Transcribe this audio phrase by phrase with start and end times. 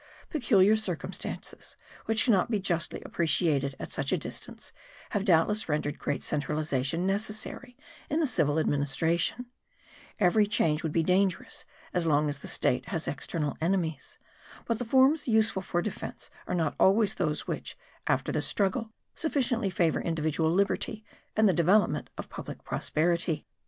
[0.31, 4.73] Peculiar circumstances, which cannot be justly appreciated at such a distance,
[5.11, 7.77] have doubtless rendered great centralization necessary
[8.09, 9.45] in the civil administration;
[10.19, 14.17] every change would be dangerous as long as the state has external enemies;
[14.65, 17.77] but the forms useful for defence are not always those which,
[18.07, 21.05] after the struggle, sufficiently favour individual liberty
[21.35, 23.45] and the development of public prosperity.